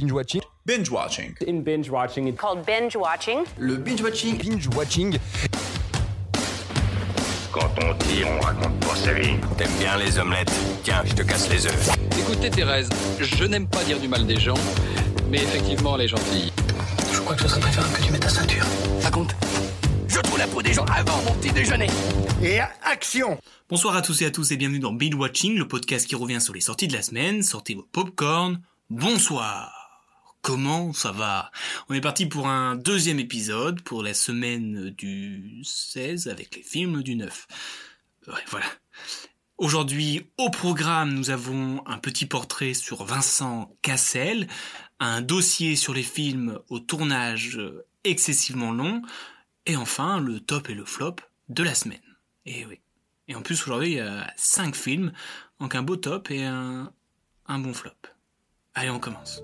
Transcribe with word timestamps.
Binge 0.00 0.12
watching. 0.12 0.40
Binge 0.64 0.90
watching. 0.90 1.36
In 1.46 1.62
binge 1.62 1.90
watching, 1.90 2.26
it's 2.26 2.40
called 2.40 2.64
binge 2.64 2.96
watching. 2.96 3.44
Le 3.58 3.76
binge 3.76 4.02
watching. 4.02 4.38
Binge 4.38 4.66
watching. 4.74 5.18
Quand 7.52 7.68
on 7.84 7.94
tire, 7.98 8.26
on 8.30 8.40
raconte 8.40 8.80
pas 8.80 8.94
sa 8.94 9.12
vie. 9.12 9.36
T'aimes 9.58 9.68
bien 9.78 9.98
les 9.98 10.18
omelettes 10.18 10.50
Tiens, 10.84 11.02
je 11.04 11.12
te 11.12 11.22
casse 11.22 11.50
les 11.50 11.66
œufs. 11.66 11.90
Écoutez 12.18 12.48
Thérèse, 12.48 12.88
je 13.20 13.44
n'aime 13.44 13.68
pas 13.68 13.84
dire 13.84 14.00
du 14.00 14.08
mal 14.08 14.26
des 14.26 14.40
gens, 14.40 14.54
mais 15.28 15.42
effectivement 15.42 15.96
elle 15.96 16.06
est 16.06 16.08
gentille. 16.08 16.50
Je 17.12 17.20
crois 17.20 17.34
que 17.34 17.42
ce 17.42 17.48
serait 17.48 17.60
préférable 17.60 17.92
que 17.92 18.02
tu 18.02 18.10
mettes 18.10 18.22
ta 18.22 18.30
ceinture. 18.30 18.64
Ça 19.00 19.10
compte 19.10 19.36
Je 20.08 20.18
trouve 20.20 20.38
la 20.38 20.46
peau 20.46 20.62
des 20.62 20.72
gens 20.72 20.86
avant 20.86 21.20
mon 21.24 21.34
petit 21.34 21.52
déjeuner. 21.52 21.88
Et 22.42 22.58
action 22.84 23.38
Bonsoir 23.68 23.94
à 23.96 24.00
tous 24.00 24.22
et 24.22 24.24
à 24.24 24.30
tous 24.30 24.50
et 24.50 24.56
bienvenue 24.56 24.78
dans 24.78 24.94
Binge 24.94 25.14
Watching, 25.14 25.58
le 25.58 25.68
podcast 25.68 26.06
qui 26.06 26.14
revient 26.14 26.40
sur 26.40 26.54
les 26.54 26.62
sorties 26.62 26.88
de 26.88 26.94
la 26.94 27.02
semaine. 27.02 27.42
Sortez 27.42 27.74
vos 27.74 27.86
popcorn. 27.92 28.62
Bonsoir 28.88 29.79
Comment 30.42 30.94
ça 30.94 31.12
va 31.12 31.50
On 31.88 31.94
est 31.94 32.00
parti 32.00 32.24
pour 32.24 32.48
un 32.48 32.74
deuxième 32.74 33.20
épisode 33.20 33.82
pour 33.82 34.02
la 34.02 34.14
semaine 34.14 34.88
du 34.90 35.60
16 35.64 36.28
avec 36.28 36.56
les 36.56 36.62
films 36.62 37.02
du 37.02 37.14
9. 37.14 37.46
Ouais, 38.28 38.34
voilà. 38.48 38.66
Aujourd'hui, 39.58 40.30
au 40.38 40.48
programme, 40.48 41.12
nous 41.12 41.28
avons 41.28 41.86
un 41.86 41.98
petit 41.98 42.24
portrait 42.24 42.72
sur 42.72 43.04
Vincent 43.04 43.76
Cassel, 43.82 44.48
un 44.98 45.20
dossier 45.20 45.76
sur 45.76 45.92
les 45.92 46.02
films 46.02 46.58
au 46.70 46.80
tournage 46.80 47.60
excessivement 48.04 48.72
long, 48.72 49.02
et 49.66 49.76
enfin 49.76 50.20
le 50.20 50.40
top 50.40 50.70
et 50.70 50.74
le 50.74 50.86
flop 50.86 51.16
de 51.50 51.62
la 51.62 51.74
semaine. 51.74 52.00
Et 52.46 52.64
oui. 52.64 52.80
Et 53.28 53.34
en 53.34 53.42
plus, 53.42 53.62
aujourd'hui, 53.62 53.90
il 53.90 53.96
y 53.96 54.00
a 54.00 54.32
5 54.36 54.74
films, 54.74 55.12
donc 55.60 55.74
un 55.74 55.82
beau 55.82 55.96
top 55.96 56.30
et 56.30 56.44
un, 56.44 56.90
un 57.46 57.58
bon 57.58 57.74
flop. 57.74 57.92
Allez, 58.74 58.88
on 58.88 58.98
commence. 58.98 59.42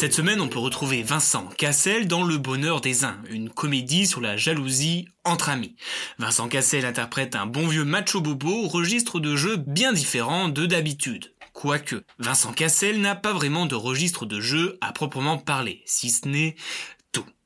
Cette 0.00 0.14
semaine, 0.14 0.40
on 0.40 0.48
peut 0.48 0.58
retrouver 0.58 1.02
Vincent 1.02 1.46
Cassel 1.58 2.08
dans 2.08 2.22
Le 2.22 2.38
Bonheur 2.38 2.80
des 2.80 3.04
uns, 3.04 3.18
une 3.28 3.50
comédie 3.50 4.06
sur 4.06 4.22
la 4.22 4.34
jalousie 4.34 5.08
entre 5.24 5.50
amis. 5.50 5.76
Vincent 6.18 6.48
Cassel 6.48 6.86
interprète 6.86 7.36
un 7.36 7.44
bon 7.44 7.68
vieux 7.68 7.84
macho 7.84 8.22
bobo 8.22 8.64
au 8.64 8.68
registre 8.68 9.20
de 9.20 9.36
jeu 9.36 9.58
bien 9.58 9.92
différent 9.92 10.48
de 10.48 10.64
d'habitude. 10.64 11.34
Quoique, 11.52 12.02
Vincent 12.18 12.54
Cassel 12.54 13.02
n'a 13.02 13.14
pas 13.14 13.34
vraiment 13.34 13.66
de 13.66 13.74
registre 13.74 14.24
de 14.24 14.40
jeu 14.40 14.78
à 14.80 14.92
proprement 14.92 15.36
parler, 15.36 15.82
si 15.84 16.08
ce 16.08 16.26
n'est 16.26 16.56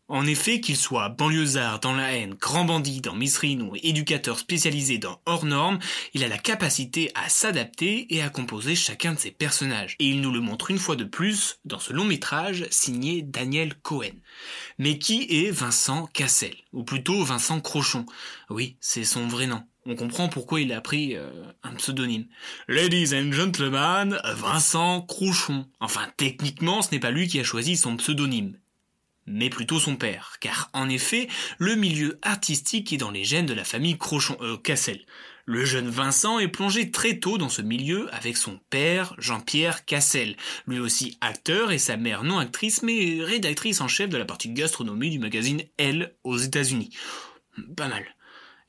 en 0.09 0.27
effet, 0.27 0.61
qu'il 0.61 0.77
soit 0.77 1.09
banlieusard 1.09 1.81
dans 1.81 1.95
la 1.95 2.13
haine, 2.13 2.35
grand 2.35 2.67
bandit 2.67 3.01
dans 3.01 3.15
Miss 3.15 3.39
Rhino 3.39 3.71
ou 3.71 3.77
éducateur 3.83 4.39
spécialisé 4.39 4.99
dans 4.99 5.19
hors 5.25 5.47
normes, 5.47 5.79
il 6.13 6.23
a 6.23 6.29
la 6.29 6.37
capacité 6.37 7.11
à 7.15 7.31
s'adapter 7.31 8.15
et 8.15 8.21
à 8.21 8.29
composer 8.29 8.75
chacun 8.75 9.15
de 9.15 9.19
ses 9.19 9.31
personnages. 9.31 9.97
Et 10.01 10.07
il 10.07 10.21
nous 10.21 10.31
le 10.31 10.41
montre 10.41 10.71
une 10.71 10.79
fois 10.79 10.97
de 10.97 11.05
plus 11.05 11.59
dans 11.65 11.79
ce 11.79 11.95
long 11.95 12.05
métrage 12.05 12.67
signé 12.71 13.23
Daniel 13.23 13.75
Cohen. 13.77 14.13
Mais 14.79 14.99
qui 14.99 15.27
est 15.31 15.51
Vincent 15.51 16.07
Cassel? 16.13 16.55
Ou 16.75 16.85
plutôt 16.85 17.25
Vincent 17.25 17.61
Crochon? 17.61 18.05
Oui, 18.51 18.77
c'est 18.81 19.05
son 19.05 19.27
vrai 19.27 19.47
nom. 19.47 19.63
On 19.87 19.97
comprend 19.97 20.29
pourquoi 20.29 20.61
il 20.61 20.73
a 20.73 20.81
pris 20.81 21.15
euh, 21.15 21.31
un 21.63 21.75
pseudonyme. 21.75 22.27
Ladies 22.69 23.15
and 23.15 23.33
gentlemen, 23.33 24.19
Vincent 24.37 25.03
Crochon. 25.03 25.67
Enfin, 25.81 26.09
techniquement, 26.17 26.83
ce 26.83 26.91
n'est 26.93 27.01
pas 27.01 27.11
lui 27.11 27.27
qui 27.27 27.41
a 27.41 27.45
choisi 27.45 27.77
son 27.77 27.97
pseudonyme 27.97 28.59
mais 29.27 29.51
plutôt 29.51 29.79
son 29.79 29.97
père, 29.97 30.37
car 30.41 30.71
en 30.73 30.89
effet, 30.89 31.29
le 31.59 31.75
milieu 31.75 32.19
artistique 32.23 32.93
est 32.93 32.99
dans 32.99 33.11
les 33.11 33.25
gènes 33.25 33.47
de 33.47 33.55
la 33.55 33.65
famille 33.65 33.99
Crochon, 33.99 34.37
euh, 34.41 34.57
Cassel. 34.57 35.01
Le 35.47 35.65
jeune 35.67 35.91
Vincent 35.91 36.39
est 36.39 36.49
plongé 36.49 36.91
très 36.91 37.19
tôt 37.19 37.37
dans 37.37 37.51
ce 37.51 37.61
milieu 37.61 38.09
avec 38.15 38.39
son 38.39 38.59
père, 38.71 39.15
Jean-Pierre 39.19 39.85
Cassel, 39.85 40.37
lui 40.67 40.79
aussi 40.79 41.19
acteur 41.21 41.71
et 41.71 41.79
sa 41.79 41.99
mère 41.99 42.25
non 42.25 42.39
actrice 42.39 42.83
mais 42.83 43.23
rédactrice 43.23 43.83
en 43.83 43.89
chef 43.89 44.09
de 44.09 44.17
la 44.17 44.25
partie 44.25 44.49
gastronomie 44.49 45.11
du 45.11 45.19
magazine 45.19 45.63
Elle 45.77 46.15
aux 46.25 46.39
États-Unis. 46.39 46.97
Pas 47.77 47.89
mal. 47.89 48.05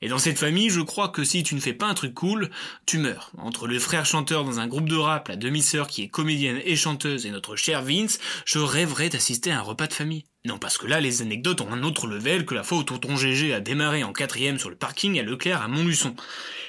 Et 0.02 0.08
dans 0.08 0.18
cette 0.18 0.38
famille, 0.38 0.68
je 0.68 0.82
crois 0.82 1.08
que 1.08 1.24
si 1.24 1.42
tu 1.42 1.54
ne 1.54 1.60
fais 1.60 1.72
pas 1.72 1.86
un 1.86 1.94
truc 1.94 2.12
cool, 2.12 2.50
tu 2.84 2.98
meurs. 2.98 3.32
Entre 3.38 3.66
le 3.66 3.78
frère 3.78 4.04
chanteur 4.04 4.44
dans 4.44 4.60
un 4.60 4.66
groupe 4.66 4.88
de 4.88 4.96
rap, 4.96 5.28
la 5.28 5.36
demi-sœur 5.36 5.88
qui 5.88 6.02
est 6.02 6.08
comédienne 6.08 6.60
et 6.64 6.76
chanteuse 6.76 7.24
et 7.24 7.30
notre 7.30 7.56
cher 7.56 7.82
Vince, 7.82 8.18
je 8.44 8.58
rêverais 8.58 9.08
d'assister 9.08 9.50
à 9.50 9.60
un 9.60 9.62
repas 9.62 9.86
de 9.86 9.94
famille. 9.94 10.24
Non, 10.46 10.58
parce 10.58 10.78
que 10.78 10.86
là, 10.86 11.00
les 11.00 11.22
anecdotes 11.22 11.60
ont 11.60 11.72
un 11.72 11.82
autre 11.82 12.06
level 12.06 12.46
que 12.46 12.54
la 12.54 12.62
fois 12.62 12.78
où 12.78 12.84
tonton 12.84 13.16
GG 13.16 13.52
a 13.52 13.58
démarré 13.58 14.04
en 14.04 14.12
quatrième 14.12 14.60
sur 14.60 14.70
le 14.70 14.76
parking 14.76 15.18
à 15.18 15.22
Leclerc 15.24 15.60
à 15.60 15.66
Montluçon. 15.66 16.14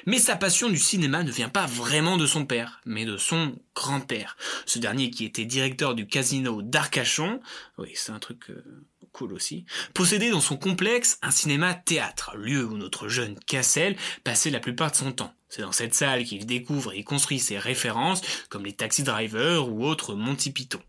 Mais 0.08 0.18
sa 0.18 0.36
passion 0.36 0.68
du 0.68 0.80
cinéma 0.80 1.22
ne 1.22 1.32
vient 1.32 1.50
pas 1.50 1.68
vraiment 1.68 2.18
de 2.18 2.26
son 2.26 2.48
père, 2.48 2.82
mais 2.86 3.06
de 3.06 3.18
son 3.18 3.56
grand-père. 3.76 4.36
Ce 4.66 4.80
dernier 4.80 5.12
qui 5.12 5.26
était 5.26 5.46
directeur 5.46 5.94
du 5.94 6.08
casino 6.08 6.64
d'Arcachon. 6.64 7.40
Oui, 7.78 7.92
c'est 7.94 8.12
un 8.12 8.20
truc... 8.20 8.50
Euh, 8.50 8.64
cool 9.12 9.34
aussi, 9.34 9.66
possédait 9.96 10.30
dans 10.30 10.42
son 10.42 10.58
complexe 10.58 11.18
un 11.24 11.32
cinéma-théâtre, 11.32 12.36
lieu 12.36 12.64
où 12.66 12.78
notre 12.78 13.08
jeune 13.08 13.40
Cassel 13.40 13.96
passait 14.24 14.52
la 14.52 14.60
plupart 14.60 14.92
de 14.92 14.96
son 14.96 15.12
temps. 15.12 15.34
C'est 15.50 15.64
dans 15.64 15.72
cette 15.72 15.96
salle 15.96 16.24
qu'il 16.24 16.46
découvre 16.46 16.94
et 16.94 17.04
construit 17.04 17.40
ses 17.40 17.58
références, 17.58 18.22
comme 18.50 18.66
les 18.66 18.74
Taxi 18.74 19.02
Drivers 19.02 19.70
ou 19.70 19.86
autres 19.86 20.14
Monty 20.14 20.52
Python. 20.52 20.82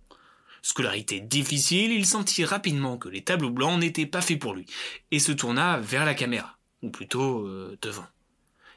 Scolarité 0.68 1.20
difficile, 1.20 1.92
il 1.92 2.04
sentit 2.04 2.44
rapidement 2.44 2.98
que 2.98 3.08
les 3.08 3.24
tableaux 3.24 3.48
blancs 3.48 3.80
n'étaient 3.80 4.04
pas 4.04 4.20
faits 4.20 4.38
pour 4.38 4.52
lui, 4.52 4.66
et 5.10 5.18
se 5.18 5.32
tourna 5.32 5.78
vers 5.78 6.04
la 6.04 6.12
caméra, 6.12 6.58
ou 6.82 6.90
plutôt 6.90 7.46
euh, 7.46 7.78
devant. 7.80 8.04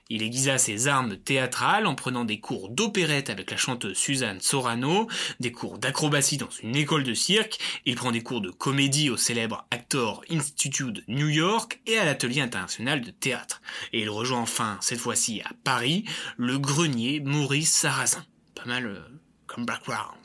Il 0.08 0.24
aiguisa 0.24 0.58
ses 0.58 0.88
armes 0.88 1.18
théâtrales 1.18 1.86
en 1.86 1.96
prenant 1.96 2.24
des 2.24 2.40
cours 2.40 2.70
d'opérette 2.70 3.30
avec 3.30 3.52
la 3.52 3.58
chanteuse 3.58 3.98
Suzanne 3.98 4.40
Sorano, 4.40 5.10
des 5.42 5.52
cours 5.52 5.80
d'acrobatie 5.80 6.38
dans 6.38 6.50
une 6.64 6.78
école 6.78 7.04
de 7.04 7.14
cirque, 7.14 7.60
il 7.86 7.96
prend 7.96 8.14
des 8.14 8.24
cours 8.24 8.40
de 8.40 8.52
comédie 8.52 9.10
au 9.10 9.18
célèbre 9.18 9.68
Actor 9.70 10.24
Institute 10.30 11.04
New 11.10 11.28
York 11.28 11.82
et 11.88 11.98
à 11.98 12.06
l'atelier 12.06 12.40
international 12.40 13.02
de 13.02 13.12
théâtre. 13.12 13.62
Et 13.92 14.00
il 14.00 14.10
rejoint 14.10 14.40
enfin, 14.40 14.78
cette 14.80 15.00
fois-ci 15.00 15.42
à 15.42 15.52
Paris, 15.66 16.06
le 16.38 16.58
grenier 16.58 17.20
Maurice 17.20 17.74
Sarrazin. 17.74 18.26
Pas 18.56 18.66
mal 18.66 18.86
euh, 18.86 19.02
comme 19.46 19.66
background. 19.66 20.16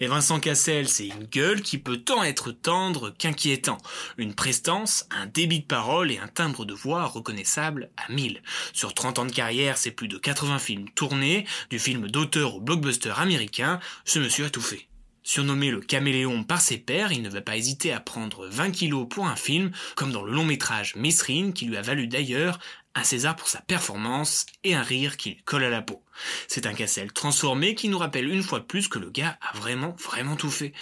Mais 0.00 0.06
Vincent 0.06 0.40
Cassel, 0.40 0.88
c'est 0.88 1.08
une 1.08 1.24
gueule 1.24 1.62
qui 1.62 1.78
peut 1.78 1.98
tant 1.98 2.22
être 2.22 2.52
tendre 2.52 3.10
qu'inquiétant. 3.10 3.78
Une 4.18 4.34
prestance, 4.34 5.06
un 5.10 5.26
débit 5.26 5.60
de 5.60 5.66
parole 5.66 6.10
et 6.10 6.18
un 6.18 6.28
timbre 6.28 6.64
de 6.64 6.74
voix 6.74 7.06
reconnaissable 7.06 7.90
à 7.96 8.12
mille. 8.12 8.42
Sur 8.72 8.94
30 8.94 9.18
ans 9.18 9.26
de 9.26 9.32
carrière, 9.32 9.78
c'est 9.78 9.90
plus 9.90 10.08
de 10.08 10.18
80 10.18 10.58
films 10.58 10.88
tournés, 10.90 11.46
du 11.70 11.78
film 11.78 12.08
d'auteur 12.08 12.56
au 12.56 12.60
blockbuster 12.60 13.14
américain, 13.16 13.80
ce 14.04 14.18
monsieur 14.18 14.46
a 14.46 14.50
tout 14.50 14.60
fait. 14.60 14.88
Surnommé 15.26 15.70
le 15.70 15.80
caméléon 15.80 16.44
par 16.44 16.60
ses 16.60 16.76
pairs, 16.76 17.10
il 17.10 17.22
ne 17.22 17.30
va 17.30 17.40
pas 17.40 17.56
hésiter 17.56 17.92
à 17.92 18.00
prendre 18.00 18.46
20 18.46 18.70
kilos 18.72 19.08
pour 19.08 19.26
un 19.26 19.36
film, 19.36 19.70
comme 19.96 20.12
dans 20.12 20.22
le 20.22 20.32
long 20.32 20.44
métrage 20.44 20.94
Mesrine, 20.96 21.54
qui 21.54 21.64
lui 21.64 21.78
a 21.78 21.82
valu 21.82 22.06
d'ailleurs 22.08 22.58
un 22.94 23.04
César 23.04 23.34
pour 23.34 23.48
sa 23.48 23.62
performance 23.62 24.44
et 24.64 24.74
un 24.74 24.82
rire 24.82 25.16
qui 25.16 25.30
lui 25.30 25.42
colle 25.44 25.64
à 25.64 25.70
la 25.70 25.80
peau. 25.80 26.03
C'est 26.48 26.66
un 26.66 26.74
Cassel 26.74 27.12
transformé 27.12 27.74
qui 27.74 27.88
nous 27.88 27.98
rappelle 27.98 28.28
une 28.28 28.42
fois 28.42 28.60
de 28.60 28.64
plus 28.64 28.88
que 28.88 28.98
le 28.98 29.10
gars 29.10 29.38
a 29.40 29.56
vraiment, 29.56 29.96
vraiment 30.02 30.36
tout 30.36 30.50
fait. 30.50 30.72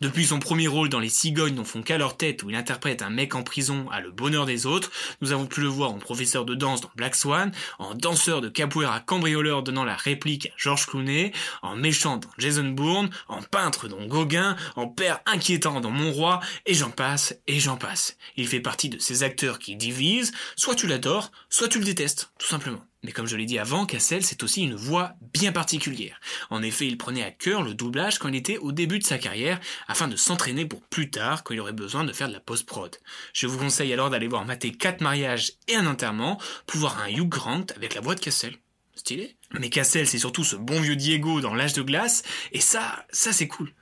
Depuis 0.00 0.26
son 0.26 0.38
premier 0.38 0.68
rôle 0.68 0.88
dans 0.88 1.00
Les 1.00 1.08
Cigognes 1.08 1.54
n'en 1.54 1.64
font 1.64 1.82
qu'à 1.82 1.98
leur 1.98 2.16
tête 2.16 2.42
où 2.42 2.50
il 2.50 2.56
interprète 2.56 3.02
un 3.02 3.10
mec 3.10 3.34
en 3.34 3.42
prison 3.42 3.88
à 3.90 4.00
le 4.00 4.10
bonheur 4.10 4.46
des 4.46 4.66
autres, 4.66 4.90
nous 5.20 5.32
avons 5.32 5.46
pu 5.46 5.60
le 5.60 5.68
voir 5.68 5.92
en 5.92 5.98
professeur 5.98 6.44
de 6.44 6.54
danse 6.54 6.80
dans 6.80 6.90
Black 6.96 7.14
Swan, 7.14 7.52
en 7.78 7.94
danseur 7.94 8.40
de 8.40 8.48
capoeira 8.48 9.00
cambrioleur 9.00 9.62
donnant 9.62 9.84
la 9.84 9.96
réplique 9.96 10.46
à 10.46 10.54
George 10.56 10.86
Clooney, 10.86 11.32
en 11.62 11.76
méchant 11.76 12.18
dans 12.18 12.30
Jason 12.38 12.68
Bourne, 12.68 13.10
en 13.28 13.42
peintre 13.42 13.88
dans 13.88 14.04
Gauguin, 14.06 14.56
en 14.76 14.88
père 14.88 15.20
inquiétant 15.26 15.80
dans 15.80 15.90
Mon 15.90 16.12
Roi, 16.12 16.40
et 16.66 16.74
j'en 16.74 16.90
passe, 16.90 17.34
et 17.46 17.60
j'en 17.60 17.76
passe. 17.76 18.16
Il 18.36 18.48
fait 18.48 18.60
partie 18.60 18.88
de 18.88 18.98
ces 18.98 19.22
acteurs 19.22 19.58
qui 19.58 19.76
divisent, 19.76 20.32
soit 20.56 20.74
tu 20.74 20.86
l'adores, 20.86 21.30
soit 21.48 21.68
tu 21.68 21.78
le 21.78 21.84
détestes, 21.84 22.32
tout 22.38 22.46
simplement. 22.46 22.84
Mais 23.02 23.12
comme 23.12 23.26
je 23.26 23.36
l'ai 23.36 23.46
dit 23.46 23.58
avant, 23.58 23.84
Cassel, 23.84 24.24
c'est 24.24 24.44
aussi 24.44 24.62
une 24.62 24.76
voix 24.76 25.14
bien 25.34 25.50
particulière. 25.50 26.20
En 26.50 26.62
effet, 26.62 26.86
il 26.86 26.96
prenait 26.96 27.24
à 27.24 27.32
cœur 27.32 27.62
le 27.62 27.74
doublage 27.74 28.18
quand 28.18 28.28
il 28.28 28.36
était 28.36 28.58
au 28.58 28.70
début 28.70 29.00
de 29.00 29.04
sa 29.04 29.18
carrière, 29.18 29.60
afin 29.88 30.06
de 30.06 30.14
s'entraîner 30.14 30.66
pour 30.66 30.82
plus 30.82 31.10
tard, 31.10 31.42
quand 31.42 31.52
il 31.52 31.60
aurait 31.60 31.72
besoin 31.72 32.04
de 32.04 32.12
faire 32.12 32.28
de 32.28 32.32
la 32.32 32.40
post-prod. 32.40 32.96
Je 33.32 33.46
vous 33.48 33.58
conseille 33.58 33.92
alors 33.92 34.10
d'aller 34.10 34.28
voir 34.28 34.44
mater 34.44 34.70
quatre 34.70 35.00
mariages 35.00 35.54
et 35.66 35.74
un 35.74 35.86
enterrement, 35.86 36.40
pour 36.66 36.78
voir 36.78 37.00
un 37.00 37.08
Hugh 37.08 37.28
Grant 37.28 37.66
avec 37.74 37.94
la 37.94 38.00
voix 38.00 38.14
de 38.14 38.20
Cassel. 38.20 38.56
Stylé. 38.94 39.36
Mais 39.58 39.70
Cassel, 39.70 40.06
c'est 40.06 40.18
surtout 40.18 40.44
ce 40.44 40.54
bon 40.54 40.80
vieux 40.80 40.96
Diego 40.96 41.40
dans 41.40 41.54
l'âge 41.54 41.72
de 41.72 41.82
glace, 41.82 42.22
et 42.52 42.60
ça, 42.60 43.04
ça 43.10 43.32
c'est 43.32 43.48
cool. 43.48 43.72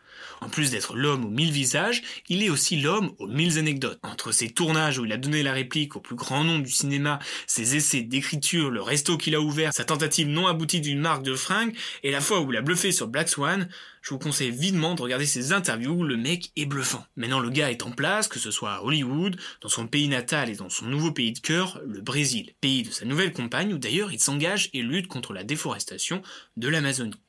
En 0.41 0.49
plus 0.49 0.71
d'être 0.71 0.97
l'homme 0.97 1.25
aux 1.25 1.31
mille 1.31 1.53
visages, 1.53 2.03
il 2.29 2.43
est 2.43 2.49
aussi 2.49 2.81
l'homme 2.81 3.13
aux 3.19 3.27
mille 3.27 3.59
anecdotes. 3.59 3.99
Entre 4.03 4.33
ses 4.33 4.49
tournages 4.51 4.99
où 4.99 5.05
il 5.05 5.13
a 5.13 5.19
donné 5.19 5.43
la 5.43 5.53
réplique 5.53 5.97
au 5.97 6.01
plus 6.01 6.17
grand 6.17 6.45
nom 6.45 6.59
du 6.59 6.71
cinéma, 6.71 7.19
ses 7.47 7.77
essais 7.77 8.03
d'écriture, 8.03 8.71
le 8.71 8.81
resto 8.81 9.19
qu'il 9.19 9.35
a 9.35 9.41
ouvert, 9.41 9.73
sa 9.75 9.85
tentative 9.85 10.29
non 10.29 10.47
aboutie 10.47 10.81
d'une 10.81 11.01
marque 11.01 11.23
de 11.23 11.35
fringues, 11.35 11.75
et 12.03 12.11
la 12.11 12.21
fois 12.21 12.41
où 12.41 12.51
il 12.51 12.57
a 12.57 12.63
bluffé 12.63 12.91
sur 12.91 13.09
Black 13.09 13.29
Swan, 13.29 13.69
je 14.03 14.11
vous 14.11 14.19
conseille 14.19 14.51
vivement 14.51 14.95
de 14.95 15.03
regarder 15.03 15.27
ses 15.27 15.53
interviews, 15.53 16.03
le 16.03 16.17
mec 16.17 16.53
est 16.57 16.65
bluffant. 16.65 17.05
Maintenant 17.17 17.41
le 17.41 17.51
gars 17.51 17.71
est 17.71 17.83
en 17.83 17.91
place, 17.91 18.29
que 18.29 18.39
ce 18.39 18.51
soit 18.51 18.73
à 18.73 18.83
Hollywood, 18.83 19.37
dans 19.61 19.69
son 19.69 19.87
pays 19.87 20.09
natal 20.09 20.49
et 20.49 20.57
dans 20.57 20.71
son 20.71 20.87
nouveau 20.87 21.13
pays 21.13 21.33
de 21.33 21.39
cœur, 21.39 21.81
le 21.87 22.01
Brésil, 22.01 22.55
pays 22.61 22.83
de 22.83 22.91
sa 22.91 23.05
nouvelle 23.05 23.33
compagne 23.33 23.75
où 23.75 23.79
d'ailleurs 23.79 24.13
il 24.13 24.21
s'engage 24.21 24.71
et 24.73 24.81
lutte 24.83 25.09
contre 25.09 25.35
la 25.35 25.45
déforestation 25.45 26.23
de 26.57 26.69
l'Amazonie. 26.69 27.21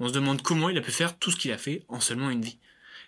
On 0.00 0.08
se 0.08 0.12
demande 0.12 0.42
comment 0.42 0.68
il 0.68 0.78
a 0.78 0.80
pu 0.80 0.92
faire 0.92 1.18
tout 1.18 1.30
ce 1.30 1.36
qu'il 1.36 1.52
a 1.52 1.58
fait 1.58 1.84
en 1.88 2.00
seulement 2.00 2.30
une 2.30 2.42
vie. 2.42 2.58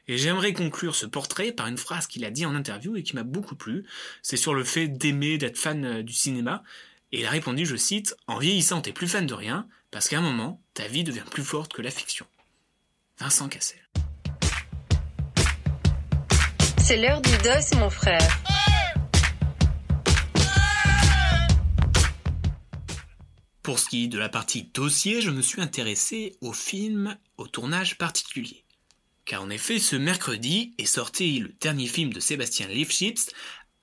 Et 0.09 0.19
j'aimerais 0.19 0.53
conclure 0.53 0.97
ce 0.97 1.07
portrait 1.07 1.53
par 1.53 1.69
une 1.69 1.79
phrase 1.79 2.07
qu'il 2.07 2.25
a 2.25 2.31
dit 2.31 2.45
en 2.45 2.55
interview 2.55 2.97
et 2.97 3.03
qui 3.03 3.15
m'a 3.15 3.23
beaucoup 3.23 3.55
plu. 3.55 3.85
C'est 4.23 4.37
sur 4.37 4.55
le 4.55 4.65
fait 4.65 4.89
d'aimer, 4.89 5.39
d'être 5.39 5.59
fan 5.59 5.85
euh, 5.85 6.03
du 6.03 6.13
cinéma. 6.13 6.65
Et 7.13 7.21
il 7.21 7.27
a 7.27 7.31
répondu, 7.31 7.65
je 7.65 7.77
cite, 7.77 8.17
En 8.27 8.39
vieillissant, 8.39 8.81
t'es 8.81 8.93
plus 8.93 9.09
fan 9.09 9.27
de 9.27 9.35
rien, 9.35 9.69
parce 9.91 10.09
qu'à 10.09 10.19
un 10.19 10.23
moment, 10.23 10.61
ta 10.75 10.89
vie 10.89 11.05
devient 11.05 11.25
plus 11.31 11.45
forte 11.45 11.73
que 11.73 11.83
la 11.83 11.91
fiction. 11.91 12.27
Vincent 13.19 13.49
Cassel. 13.49 13.79
C'est 16.79 16.97
l'heure 16.97 17.21
du 17.21 17.37
dos, 17.39 17.79
mon 17.79 17.91
frère. 17.91 18.41
Pour 23.63 23.79
ce 23.79 23.91
qui 23.91 24.05
est 24.05 24.09
de 24.09 24.19
la 24.19 24.31
partie 24.31 24.71
dossier, 24.73 25.21
je 25.21 25.31
me 25.31 25.43
suis 25.43 25.61
intéressé 25.61 26.37
au 26.41 26.55
film 26.55 27.19
au 27.37 27.47
tournage 27.47 27.99
particulier. 27.99 28.65
Car 29.27 29.43
en 29.43 29.51
effet, 29.51 29.79
ce 29.79 29.97
mercredi 29.97 30.73
est 30.79 30.87
sorti 30.87 31.39
le 31.41 31.53
dernier 31.61 31.87
film 31.87 32.11
de 32.11 32.21
Sébastien 32.21 32.69
Lifshitz, 32.69 33.31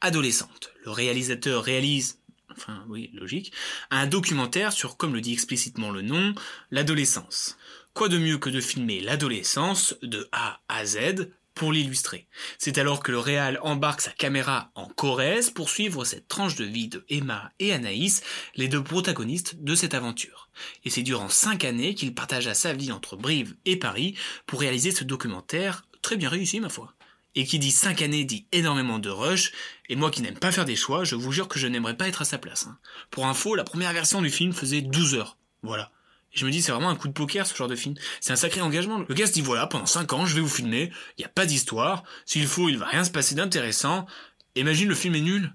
Adolescente. 0.01 0.71
Le 0.83 0.89
réalisateur 0.89 1.63
réalise, 1.63 2.19
enfin 2.51 2.85
oui, 2.89 3.12
logique, 3.13 3.53
un 3.91 4.07
documentaire 4.07 4.74
sur, 4.74 4.97
comme 4.97 5.13
le 5.13 5.21
dit 5.21 5.33
explicitement 5.33 5.91
le 5.91 6.01
nom, 6.01 6.33
l'adolescence. 6.71 7.56
Quoi 7.94 8.09
de 8.09 8.18
mieux 8.18 8.39
que 8.39 8.50
de 8.50 8.62
filmer 8.62 9.00
l'adolescence 9.00 9.95
de 10.01 10.27
A 10.31 10.59
à 10.69 10.85
Z 10.85 11.30
pour 11.57 11.74
l'illustrer. 11.74 12.27
C'est 12.59 12.77
alors 12.77 13.01
que 13.01 13.12
le 13.12 13.19
Réal 13.19 13.59
embarque 13.63 14.01
sa 14.01 14.12
caméra 14.12 14.71
en 14.75 14.86
Corrèze 14.86 15.50
pour 15.50 15.69
suivre 15.69 16.06
cette 16.06 16.27
tranche 16.27 16.56
de 16.56 16.63
vie 16.63 16.88
de 16.88 17.04
Emma 17.09 17.51
et 17.59 17.74
Anaïs, 17.74 18.21
les 18.56 18.68
deux 18.68 18.83
protagonistes 18.83 19.56
de 19.63 19.75
cette 19.75 19.95
aventure. 19.95 20.50
Et 20.86 20.89
c'est 20.89 21.01
durant 21.01 21.30
cinq 21.30 21.65
années 21.65 21.95
qu'il 21.95 22.13
partagea 22.13 22.54
sa 22.54 22.74
vie 22.74 22.92
entre 22.92 23.18
Brive 23.18 23.56
et 23.65 23.75
Paris 23.75 24.15
pour 24.45 24.59
réaliser 24.59 24.92
ce 24.92 25.04
documentaire 25.04 25.86
très 26.01 26.15
bien 26.15 26.30
réussi 26.30 26.59
ma 26.59 26.69
foi. 26.69 26.94
Et 27.36 27.45
qui 27.45 27.59
dit 27.59 27.71
cinq 27.71 28.01
années 28.01 28.24
dit 28.24 28.45
énormément 28.51 29.00
de 29.00 29.09
rush, 29.09 29.51
et 29.89 29.95
moi 29.95 30.12
qui 30.12 30.21
n'aime 30.21 30.39
pas 30.39 30.51
faire 30.51 30.65
des 30.65 30.75
choix, 30.75 31.04
je 31.04 31.15
vous 31.15 31.31
jure 31.31 31.48
que 31.48 31.59
je 31.59 31.68
n'aimerais 31.68 31.98
pas 31.98 32.07
être 32.07 32.21
à 32.21 32.25
sa 32.25 32.38
place. 32.38 32.68
Hein. 32.68 32.77
Pour 33.12 33.27
info, 33.27 33.56
la 33.56 33.63
première 33.63 33.94
version 33.94 34.21
du 34.21 34.30
film 34.30 34.54
faisait 34.54 34.81
12 34.81 35.15
heures. 35.15 35.38
Voilà 35.63 35.92
je 36.31 36.45
me 36.45 36.51
dis, 36.51 36.62
c'est 36.62 36.71
vraiment 36.71 36.89
un 36.89 36.95
coup 36.95 37.07
de 37.07 37.13
poker 37.13 37.47
ce 37.47 37.56
genre 37.56 37.68
de 37.68 37.75
film. 37.75 37.95
C'est 38.19 38.33
un 38.33 38.38
sacré 38.38 38.62
engagement. 38.62 39.03
Le 39.07 39.15
gars 39.15 39.27
se 39.27 39.31
dit, 39.31 39.41
voilà, 39.41 39.68
pendant 39.68 39.85
5 39.85 40.13
ans, 40.13 40.25
je 40.25 40.35
vais 40.35 40.41
vous 40.41 40.50
filmer, 40.50 40.91
il 41.18 41.21
n'y 41.21 41.25
a 41.25 41.29
pas 41.29 41.45
d'histoire, 41.45 42.03
s'il 42.25 42.47
faut, 42.47 42.69
il 42.69 42.77
va 42.77 42.85
rien 42.85 43.03
se 43.03 43.12
passer 43.12 43.35
d'intéressant. 43.35 44.06
Imagine 44.56 44.89
le 44.89 44.95
film 44.95 45.15
est 45.15 45.21
nul. 45.21 45.53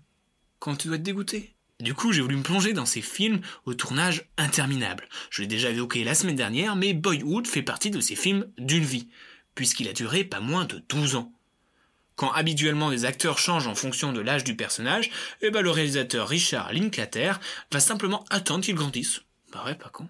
Quand 0.58 0.76
tu 0.76 0.88
dois 0.88 0.96
être 0.96 1.02
dégoûté. 1.02 1.54
Du 1.80 1.94
coup, 1.94 2.12
j'ai 2.12 2.20
voulu 2.20 2.36
me 2.36 2.42
plonger 2.42 2.72
dans 2.72 2.86
ces 2.86 3.02
films 3.02 3.40
au 3.64 3.74
tournage 3.74 4.28
interminable. 4.36 5.08
Je 5.30 5.42
l'ai 5.42 5.48
déjà 5.48 5.70
évoqué 5.70 6.04
la 6.04 6.14
semaine 6.14 6.36
dernière, 6.36 6.76
mais 6.76 6.94
Boyhood 6.94 7.46
fait 7.46 7.62
partie 7.62 7.90
de 7.90 8.00
ces 8.00 8.14
films 8.14 8.46
d'une 8.56 8.84
vie, 8.84 9.08
puisqu'il 9.56 9.88
a 9.88 9.92
duré 9.92 10.22
pas 10.22 10.38
moins 10.38 10.64
de 10.64 10.80
12 10.88 11.16
ans. 11.16 11.32
Quand 12.14 12.30
habituellement 12.30 12.90
les 12.90 13.04
acteurs 13.04 13.38
changent 13.38 13.66
en 13.66 13.75
fonction 13.75 14.12
de 14.12 14.20
l'âge 14.20 14.44
du 14.44 14.54
personnage, 14.54 15.10
eh 15.40 15.50
ben 15.50 15.62
le 15.62 15.70
réalisateur 15.70 16.28
Richard 16.28 16.72
Linklater 16.72 17.40
va 17.72 17.80
simplement 17.80 18.25
attendre 18.30 18.64
qu'il 18.64 18.76
grandisse. 18.76 19.22
Bah 19.52 19.64
ouais, 19.66 19.75
pas 19.75 19.88
con. 19.88 20.08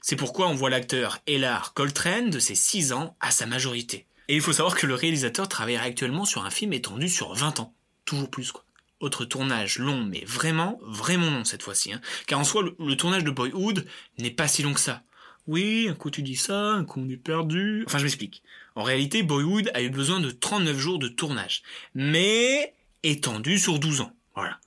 C'est 0.00 0.16
pourquoi 0.16 0.48
on 0.48 0.54
voit 0.54 0.70
l'acteur 0.70 1.18
Ellar 1.26 1.74
Coltrane 1.74 2.30
de 2.30 2.38
ses 2.38 2.54
6 2.54 2.92
ans 2.92 3.16
à 3.20 3.30
sa 3.30 3.46
majorité. 3.46 4.06
Et 4.28 4.34
il 4.34 4.42
faut 4.42 4.52
savoir 4.52 4.76
que 4.76 4.86
le 4.86 4.94
réalisateur 4.94 5.48
travaille 5.48 5.76
actuellement 5.76 6.24
sur 6.24 6.44
un 6.44 6.50
film 6.50 6.72
étendu 6.74 7.08
sur 7.08 7.34
20 7.34 7.60
ans. 7.60 7.74
Toujours 8.04 8.30
plus, 8.30 8.52
quoi. 8.52 8.64
Autre 9.00 9.24
tournage 9.24 9.78
long, 9.78 10.04
mais 10.04 10.24
vraiment, 10.26 10.78
vraiment 10.82 11.30
long 11.30 11.44
cette 11.44 11.62
fois-ci. 11.62 11.92
Hein. 11.92 12.00
Car 12.26 12.38
en 12.38 12.44
soi, 12.44 12.62
le, 12.78 12.96
tournage 12.96 13.24
de 13.24 13.30
Boyhood 13.30 13.86
n'est 14.18 14.30
pas 14.30 14.48
si 14.48 14.62
long 14.62 14.74
que 14.74 14.80
ça. 14.80 15.02
Oui, 15.46 15.86
un 15.88 15.94
coup 15.94 16.10
tu 16.10 16.22
dis 16.22 16.36
ça, 16.36 16.72
un 16.72 16.84
coup 16.84 17.00
on 17.00 17.08
est 17.08 17.16
perdu. 17.16 17.84
Enfin, 17.86 17.98
je 17.98 18.02
m'explique. 18.02 18.42
En 18.74 18.82
réalité, 18.82 19.22
Boyhood 19.22 19.70
a 19.72 19.82
eu 19.82 19.88
besoin 19.88 20.20
de 20.20 20.30
39 20.30 20.76
jours 20.76 20.98
de 20.98 21.08
tournage. 21.08 21.62
Mais 21.94 22.74
étendu 23.02 23.58
sur 23.58 23.78
12 23.78 24.02
ans. 24.02 24.12
Voilà. 24.34 24.58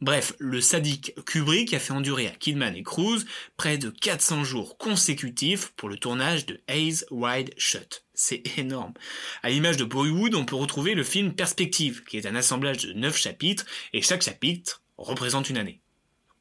Bref, 0.00 0.34
le 0.38 0.60
sadique 0.60 1.12
Kubrick 1.26 1.74
a 1.74 1.80
fait 1.80 1.92
endurer 1.92 2.28
à 2.28 2.30
Kidman 2.30 2.76
et 2.76 2.84
Cruz 2.84 3.24
près 3.56 3.78
de 3.78 3.90
400 3.90 4.44
jours 4.44 4.78
consécutifs 4.78 5.72
pour 5.76 5.88
le 5.88 5.96
tournage 5.96 6.46
de 6.46 6.60
Eyes 6.68 7.04
Wide 7.10 7.52
Shut. 7.56 8.04
C'est 8.14 8.42
énorme. 8.58 8.94
À 9.42 9.50
l'image 9.50 9.76
de 9.76 9.84
Boywood, 9.84 10.36
on 10.36 10.44
peut 10.44 10.54
retrouver 10.54 10.94
le 10.94 11.02
film 11.02 11.34
Perspective, 11.34 12.04
qui 12.04 12.16
est 12.16 12.26
un 12.26 12.36
assemblage 12.36 12.86
de 12.86 12.92
9 12.92 13.16
chapitres, 13.16 13.66
et 13.92 14.00
chaque 14.00 14.22
chapitre 14.22 14.82
représente 14.98 15.50
une 15.50 15.58
année. 15.58 15.80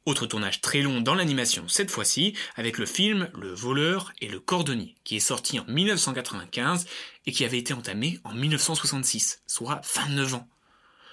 Autre 0.06 0.28
tournage 0.28 0.62
très 0.62 0.82
long 0.82 1.02
dans 1.02 1.16
l'animation 1.16 1.68
cette 1.68 1.92
fois-ci, 1.92 2.34
avec 2.56 2.78
le 2.78 2.86
film 2.86 3.30
Le 3.34 3.54
voleur 3.54 4.14
et 4.22 4.28
le 4.28 4.40
cordonnier, 4.40 4.96
qui 5.04 5.16
est 5.16 5.20
sorti 5.20 5.60
en 5.60 5.66
1995 5.68 6.86
et 7.26 7.32
qui 7.32 7.44
avait 7.44 7.58
été 7.58 7.74
entamé 7.74 8.20
en 8.24 8.34
1966, 8.34 9.42
soit 9.48 9.82
29 9.96 10.36
ans. 10.36 10.48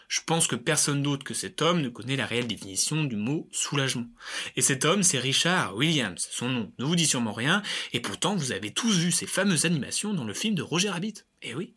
Je 0.08 0.20
pense 0.26 0.46
que 0.46 0.56
personne 0.56 1.02
d'autre 1.02 1.24
que 1.24 1.34
cet 1.34 1.62
homme 1.62 1.80
ne 1.80 1.88
connaît 1.88 2.16
la 2.16 2.26
réelle 2.26 2.46
définition 2.46 3.04
du 3.04 3.16
mot 3.16 3.48
soulagement. 3.52 4.06
Et 4.56 4.62
cet 4.62 4.84
homme, 4.84 5.02
c'est 5.02 5.18
Richard 5.18 5.76
Williams. 5.76 6.28
Son 6.30 6.48
nom 6.48 6.72
ne 6.78 6.84
vous 6.84 6.96
dit 6.96 7.06
sûrement 7.06 7.32
rien, 7.32 7.62
et 7.92 8.00
pourtant 8.00 8.36
vous 8.36 8.52
avez 8.52 8.72
tous 8.72 8.96
vu 8.98 9.12
ces 9.12 9.26
fameuses 9.26 9.64
animations 9.64 10.14
dans 10.14 10.24
le 10.24 10.34
film 10.34 10.54
de 10.54 10.62
Roger 10.62 10.90
Rabbit. 10.90 11.24
Eh 11.42 11.54
oui. 11.54 11.74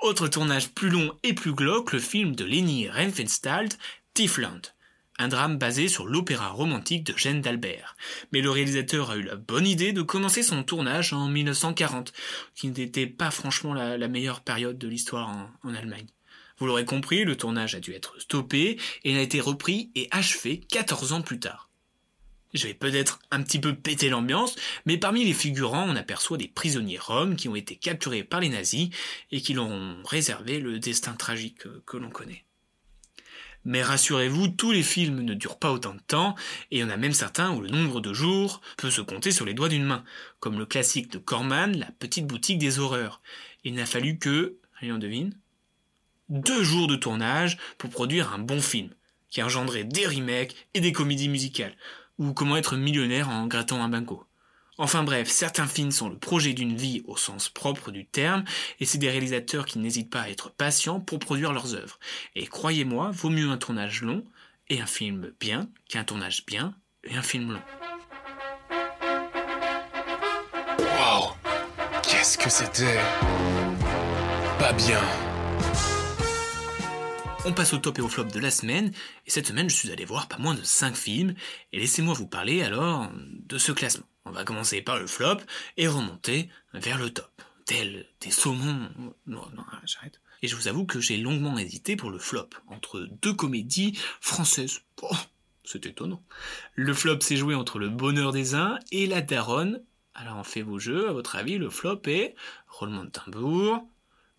Autre 0.00 0.28
tournage 0.28 0.70
plus 0.70 0.88
long 0.88 1.12
et 1.22 1.34
plus 1.34 1.52
glauque, 1.52 1.92
le 1.92 2.00
film 2.00 2.34
de 2.34 2.44
Leni 2.44 2.88
Riefenstahl, 2.88 3.68
Tiefland. 4.14 4.62
Un 5.20 5.28
drame 5.28 5.58
basé 5.58 5.88
sur 5.88 6.06
l'opéra 6.06 6.48
romantique 6.48 7.04
de 7.04 7.16
Jeanne 7.16 7.40
d'Albert. 7.40 7.96
Mais 8.32 8.40
le 8.40 8.50
réalisateur 8.50 9.10
a 9.10 9.16
eu 9.16 9.22
la 9.22 9.34
bonne 9.34 9.66
idée 9.66 9.92
de 9.92 10.02
commencer 10.02 10.44
son 10.44 10.62
tournage 10.62 11.12
en 11.12 11.28
1940, 11.28 12.12
qui 12.54 12.68
n'était 12.68 13.08
pas 13.08 13.32
franchement 13.32 13.74
la, 13.74 14.08
meilleure 14.08 14.40
période 14.40 14.78
de 14.78 14.88
l'histoire 14.88 15.50
en 15.64 15.74
Allemagne. 15.74 16.06
Vous 16.58 16.66
l'aurez 16.66 16.84
compris, 16.84 17.24
le 17.24 17.36
tournage 17.36 17.74
a 17.74 17.80
dû 17.80 17.92
être 17.92 18.20
stoppé 18.20 18.78
et 19.04 19.14
n'a 19.14 19.22
été 19.22 19.40
repris 19.40 19.90
et 19.94 20.08
achevé 20.10 20.60
14 20.60 21.12
ans 21.12 21.22
plus 21.22 21.38
tard. 21.38 21.68
Je 22.54 22.66
vais 22.66 22.74
peut-être 22.74 23.20
un 23.30 23.42
petit 23.42 23.60
peu 23.60 23.74
péter 23.74 24.08
l'ambiance, 24.08 24.56
mais 24.86 24.96
parmi 24.96 25.24
les 25.24 25.34
figurants, 25.34 25.86
on 25.86 25.96
aperçoit 25.96 26.38
des 26.38 26.48
prisonniers 26.48 26.98
roms 26.98 27.36
qui 27.36 27.48
ont 27.48 27.56
été 27.56 27.76
capturés 27.76 28.24
par 28.24 28.40
les 28.40 28.48
nazis 28.48 28.88
et 29.30 29.42
qui 29.42 29.52
leur 29.52 29.66
ont 29.66 30.02
réservé 30.04 30.58
le 30.58 30.78
destin 30.78 31.12
tragique 31.12 31.64
que 31.84 31.96
l'on 31.98 32.10
connaît. 32.10 32.44
Mais 33.64 33.82
rassurez-vous, 33.82 34.48
tous 34.48 34.72
les 34.72 34.82
films 34.82 35.20
ne 35.20 35.34
durent 35.34 35.58
pas 35.58 35.72
autant 35.72 35.94
de 35.94 36.00
temps, 36.00 36.34
et 36.70 36.78
il 36.78 36.80
y 36.80 36.84
en 36.84 36.88
a 36.88 36.96
même 36.96 37.12
certains 37.12 37.50
où 37.50 37.60
le 37.60 37.68
nombre 37.68 38.00
de 38.00 38.14
jours 38.14 38.62
peut 38.78 38.90
se 38.90 39.02
compter 39.02 39.30
sur 39.30 39.44
les 39.44 39.52
doigts 39.52 39.68
d'une 39.68 39.84
main, 39.84 40.04
comme 40.40 40.58
le 40.58 40.64
classique 40.64 41.12
de 41.12 41.18
Corman, 41.18 41.76
La 41.76 41.90
petite 41.98 42.26
boutique 42.26 42.58
des 42.58 42.78
horreurs. 42.78 43.20
Il 43.64 43.74
n'a 43.74 43.84
fallu 43.84 44.18
que, 44.18 44.56
on 44.82 44.96
devine, 44.96 45.34
deux 46.28 46.62
jours 46.62 46.86
de 46.86 46.96
tournage 46.96 47.58
pour 47.78 47.90
produire 47.90 48.32
un 48.32 48.38
bon 48.38 48.60
film, 48.60 48.90
qui 49.30 49.40
a 49.40 49.46
engendré 49.46 49.84
des 49.84 50.06
remakes 50.06 50.54
et 50.74 50.80
des 50.80 50.92
comédies 50.92 51.28
musicales, 51.28 51.74
ou 52.18 52.32
comment 52.32 52.56
être 52.56 52.76
millionnaire 52.76 53.28
en 53.28 53.46
grattant 53.46 53.82
un 53.82 53.88
banco. 53.88 54.24
Enfin 54.80 55.02
bref, 55.02 55.28
certains 55.28 55.66
films 55.66 55.90
sont 55.90 56.08
le 56.08 56.18
projet 56.18 56.52
d'une 56.52 56.76
vie 56.76 57.02
au 57.06 57.16
sens 57.16 57.48
propre 57.48 57.90
du 57.90 58.06
terme, 58.06 58.44
et 58.78 58.84
c'est 58.84 58.98
des 58.98 59.10
réalisateurs 59.10 59.66
qui 59.66 59.80
n'hésitent 59.80 60.10
pas 60.10 60.22
à 60.22 60.28
être 60.28 60.50
patients 60.50 61.00
pour 61.00 61.18
produire 61.18 61.52
leurs 61.52 61.74
œuvres. 61.74 61.98
Et 62.36 62.46
croyez-moi, 62.46 63.10
vaut 63.12 63.30
mieux 63.30 63.50
un 63.50 63.58
tournage 63.58 64.02
long 64.02 64.24
et 64.68 64.80
un 64.80 64.86
film 64.86 65.32
bien 65.40 65.68
qu'un 65.88 66.04
tournage 66.04 66.46
bien 66.46 66.74
et 67.02 67.16
un 67.16 67.22
film 67.22 67.52
long. 67.52 67.62
Wow 70.78 71.32
Qu'est-ce 72.02 72.38
que 72.38 72.48
c'était? 72.48 73.00
Pas 74.60 74.72
bien 74.72 75.00
on 77.48 77.54
passe 77.54 77.72
au 77.72 77.78
top 77.78 77.98
et 77.98 78.02
au 78.02 78.08
flop 78.08 78.24
de 78.24 78.40
la 78.40 78.50
semaine, 78.50 78.92
et 79.26 79.30
cette 79.30 79.46
semaine 79.46 79.70
je 79.70 79.74
suis 79.74 79.90
allé 79.90 80.04
voir 80.04 80.28
pas 80.28 80.36
moins 80.36 80.54
de 80.54 80.62
5 80.62 80.94
films, 80.94 81.34
et 81.72 81.78
laissez-moi 81.78 82.12
vous 82.12 82.26
parler 82.26 82.62
alors 82.62 83.10
de 83.14 83.56
ce 83.56 83.72
classement. 83.72 84.04
On 84.26 84.32
va 84.32 84.44
commencer 84.44 84.82
par 84.82 84.98
le 84.98 85.06
flop 85.06 85.38
et 85.78 85.88
remonter 85.88 86.50
vers 86.74 86.98
le 86.98 87.08
top. 87.08 87.30
Tel 87.64 88.06
des 88.20 88.30
saumons. 88.30 88.90
Non, 89.26 89.46
non, 89.56 89.64
j'arrête. 89.86 90.20
Et 90.42 90.48
je 90.48 90.56
vous 90.56 90.68
avoue 90.68 90.84
que 90.84 91.00
j'ai 91.00 91.16
longuement 91.16 91.56
hésité 91.56 91.96
pour 91.96 92.10
le 92.10 92.18
flop, 92.18 92.50
entre 92.66 93.08
deux 93.22 93.32
comédies 93.32 93.98
françaises. 94.20 94.82
Oh, 95.00 95.16
c'est 95.64 95.86
étonnant. 95.86 96.22
Le 96.74 96.92
flop 96.92 97.20
s'est 97.22 97.36
joué 97.36 97.54
entre 97.54 97.78
le 97.78 97.88
bonheur 97.88 98.30
des 98.30 98.54
uns 98.54 98.78
et 98.92 99.06
la 99.06 99.22
daronne. 99.22 99.82
Alors 100.14 100.36
on 100.36 100.44
fait 100.44 100.62
vos 100.62 100.78
jeux, 100.78 101.08
à 101.08 101.12
votre 101.12 101.36
avis, 101.36 101.56
le 101.56 101.70
flop 101.70 102.02
est 102.08 102.34
roulement 102.68 103.04
de 103.04 103.10
tambour. 103.10 103.86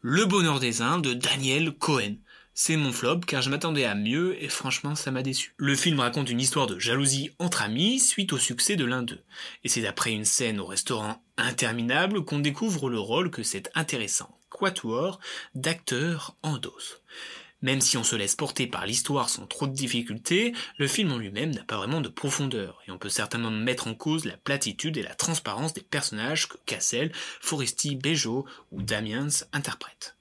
Le 0.02 0.26
bonheur 0.26 0.60
des 0.60 0.84
Indes 0.84 1.04
de 1.04 1.14
Daniel 1.14 1.74
Cohen. 1.74 2.16
C'est 2.62 2.76
mon 2.76 2.92
flop 2.92 3.22
car 3.22 3.42
je 3.42 3.50
m'attendais 3.50 3.86
à 3.86 3.96
mieux 3.96 4.36
et 4.44 4.50
franchement 4.50 4.94
ça 4.94 5.12
m'a 5.12 5.22
déçu. 5.22 5.54
Le 5.56 5.78
film 5.78 6.02
raconte 6.02 6.30
une 6.30 6.42
histoire 6.42 6.68
de 6.68 6.78
jalousie 6.78 7.32
entre 7.40 7.62
amis 7.62 8.02
suite 8.02 8.34
au 8.34 8.38
succès 8.38 8.76
de 8.76 8.84
l'un 8.84 9.02
d'eux. 9.02 9.24
Et 9.64 9.70
c'est 9.70 9.82
d'après 9.82 10.12
une 10.12 10.26
scène 10.26 10.60
au 10.60 10.66
restaurant 10.66 11.24
interminable 11.38 12.26
qu'on 12.26 12.40
découvre 12.40 12.90
le 12.90 13.00
rôle 13.00 13.32
que 13.32 13.44
cet 13.44 13.72
intéressant 13.76 14.38
quatuor 14.50 15.22
d'acteurs 15.56 16.36
endosse. 16.44 17.02
Même 17.62 17.80
si 17.80 17.96
on 17.96 18.04
se 18.04 18.18
laisse 18.18 18.36
porter 18.36 18.68
par 18.68 18.86
l'histoire 18.86 19.30
sans 19.30 19.48
trop 19.48 19.66
de 19.66 19.74
difficultés, 19.74 20.52
le 20.78 20.88
film 20.90 21.14
en 21.14 21.18
lui-même 21.18 21.52
n'a 21.52 21.64
pas 21.64 21.78
vraiment 21.78 22.02
de 22.02 22.10
profondeur, 22.10 22.82
et 22.86 22.92
on 22.92 22.98
peut 22.98 23.08
certainement 23.08 23.52
mettre 23.52 23.88
en 23.88 23.96
cause 23.96 24.26
la 24.26 24.36
platitude 24.36 24.98
et 24.98 25.04
la 25.04 25.16
transparence 25.16 25.74
des 25.74 25.82
personnages 25.82 26.50
que 26.50 26.58
Cassel, 26.66 27.14
Foresti, 27.40 27.96
Bejo 27.96 28.46
ou 28.72 28.82
Damiens 28.82 29.30
interprètent. 29.54 30.19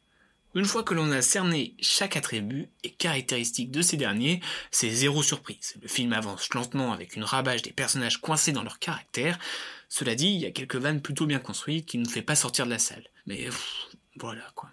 Une 0.59 0.65
fois 0.65 0.83
que 0.83 0.93
l'on 0.93 1.13
a 1.13 1.23
cerné 1.23 1.77
chaque 1.79 2.17
attribut 2.17 2.69
et 2.83 2.91
caractéristique 2.91 3.71
de 3.71 3.81
ces 3.81 3.97
derniers, 3.97 4.41
c'est 4.73 4.91
zéro 4.91 5.23
surprise. 5.23 5.77
Le 5.81 5.87
film 5.87 6.13
avance 6.13 6.53
lentement 6.53 6.93
avec 6.93 7.15
une 7.15 7.23
rabâche 7.23 7.63
des 7.63 7.71
personnages 7.71 8.21
coincés 8.21 8.51
dans 8.51 8.65
leur 8.65 8.81
caractère. 8.81 9.39
Cela 9.89 10.17
dit, 10.17 10.27
il 10.27 10.41
y 10.41 10.47
a 10.47 10.51
quelques 10.51 10.75
vannes 10.75 11.01
plutôt 11.01 11.27
bien 11.27 11.39
construites 11.39 11.87
qui 11.87 11.97
ne 11.97 12.03
nous 12.03 12.11
fait 12.11 12.23
pas 12.23 12.35
sortir 12.35 12.65
de 12.65 12.71
la 12.71 12.81
salle. 12.81 13.05
Mais 13.29 13.47
voilà 14.17 14.51
quoi, 14.57 14.69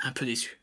un 0.00 0.10
peu 0.10 0.24
déçu. 0.24 0.58